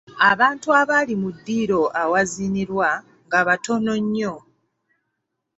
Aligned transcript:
Abantu 0.31 0.67
abaali 0.81 1.13
mu 1.21 1.29
ddiiro 1.35 1.81
awazinirwa 2.01 2.89
nga 3.25 3.39
batono 3.47 3.93
nnyo. 4.03 4.33